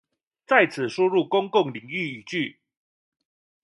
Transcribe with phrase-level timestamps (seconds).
[0.47, 2.59] 在此輸入公眾領域語句